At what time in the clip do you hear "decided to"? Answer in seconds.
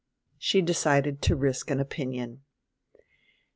0.63-1.35